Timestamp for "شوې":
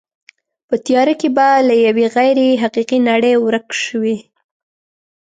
3.85-4.17